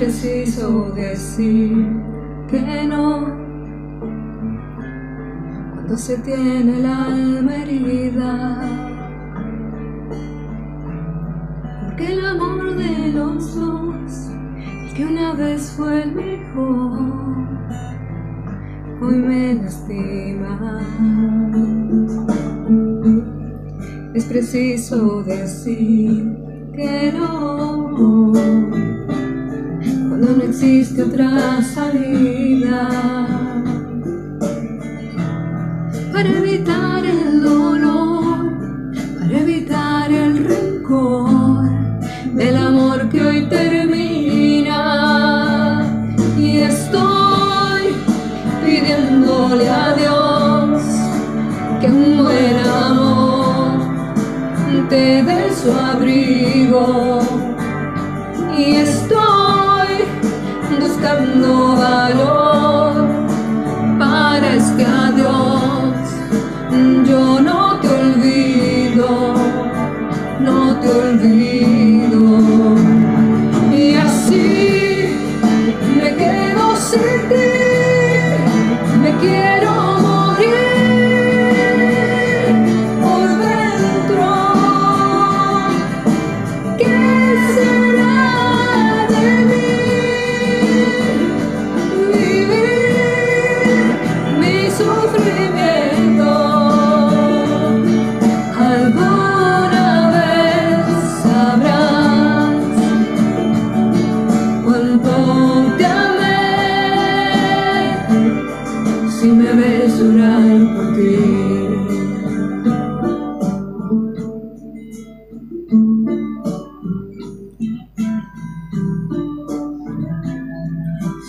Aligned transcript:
preciso 0.00 0.92
decir 0.92 1.86
que 2.48 2.86
no 2.88 3.36
cuando 5.74 5.94
se 5.94 6.16
tiene 6.20 6.78
el 6.78 6.86
alma 6.86 7.56
herida. 7.56 8.62
Porque 11.84 12.12
el 12.12 12.24
amor 12.24 12.76
de 12.76 13.12
los 13.12 13.54
dos, 13.54 14.30
el 14.64 14.94
que 14.94 15.04
una 15.04 15.34
vez 15.34 15.70
fue 15.76 16.04
el 16.04 16.14
mejor, 16.14 17.48
hoy 19.02 19.16
me 19.16 19.54
lastima. 19.56 20.80
Es 24.14 24.24
preciso 24.24 25.22
decir 25.24 26.38
que 26.74 27.12
no 27.12 28.30
cuando 30.20 30.36
no 30.36 30.42
existe 30.50 31.02
otra 31.02 31.62
salida. 31.62 32.88
Para 36.12 36.28
evitar 36.28 37.06
el 37.06 37.42
dolor, 37.42 38.52
para 39.18 39.38
evitar 39.38 40.12
el 40.12 40.44
rencor 40.44 41.70
del 42.34 42.56
amor 42.56 43.08
que 43.08 43.24
hoy 43.24 43.46
termina. 43.48 44.76
Y 46.36 46.58
estoy 46.58 47.94
pidiéndole 48.64 49.70
a 49.70 49.94
Dios 49.94 50.82
que 51.80 51.86
un 51.86 52.18
buen 52.22 52.56
amor 52.66 53.78
te 54.90 55.22
dé 55.22 55.50
su 55.54 55.72
abrigo. 55.72 57.20
Y 58.58 58.74
buscando 61.30 61.76
valor 61.76 62.29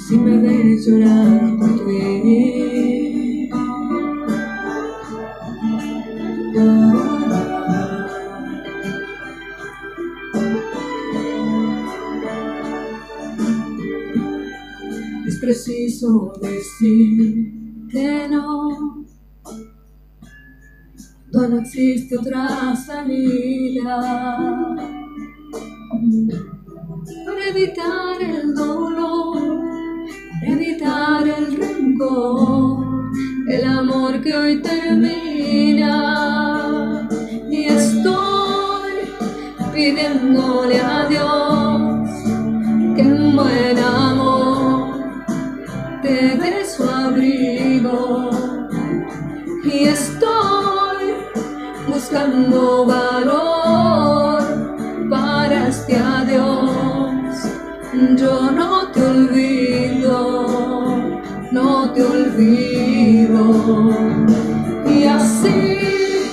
si 0.08 0.18
me 0.18 0.38
ves 0.38 0.86
llorar 0.86 1.58
por 1.58 1.86
ti. 1.86 3.50
Es 15.28 15.38
preciso 15.40 16.34
decir 16.42 17.54
que 17.90 18.28
no, 18.30 19.01
no 21.34 21.60
existe 21.60 22.18
otra 22.18 22.76
salida 22.76 24.00
para 27.26 27.50
evitar 27.50 28.22
el 28.22 28.54
dolor 28.54 29.62
evitar 30.44 31.28
el 31.28 31.58
rencor, 31.58 32.86
el 33.48 33.64
amor 33.64 34.22
que 34.22 34.36
hoy 34.36 34.62
termina. 34.62 35.98
Y 37.50 37.66
estoy 37.66 38.92
pidiéndole 39.74 40.80
a 40.80 41.06
Dios 41.08 42.10
que 42.96 43.02
un 43.02 43.36
buen 43.36 43.78
amor 43.78 45.00
te 46.02 46.38
dé 46.38 46.51
buscando 51.92 52.86
valor 52.86 54.42
para 55.10 55.68
este 55.68 55.96
adiós. 55.98 57.36
Yo 58.16 58.50
no 58.52 58.88
te 58.92 59.02
olvido, 59.04 60.20
no 61.52 61.92
te 61.94 62.02
olvido. 62.04 63.44
Y 64.88 65.04
así 65.04 66.30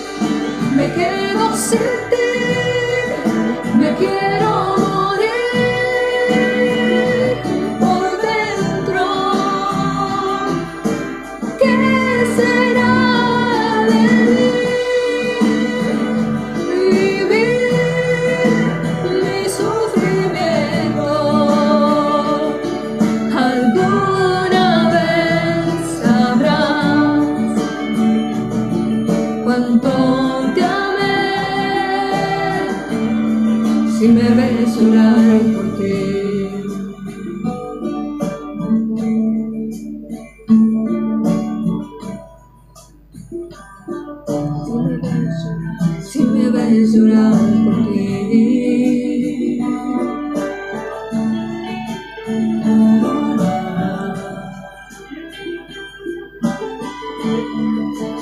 me 0.76 0.86
quedo 0.92 1.56
sin 1.56 1.88
ti, 2.10 2.28
me 3.80 3.94
quiero 3.96 4.77
si 33.98 34.06
me 34.06 34.28
ves 34.30 34.76
llorar 34.76 35.40
por 35.54 35.66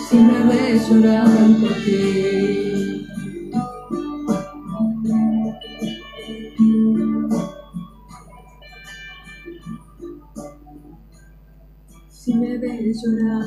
Si 0.08 0.16
me 0.16 0.38
ves 0.44 0.88
llorar 0.88 1.28
por 1.60 1.74
ti. 1.84 2.46
si 12.26 12.34
me 12.34 12.58
ves 12.58 13.02
llorar 13.04 13.46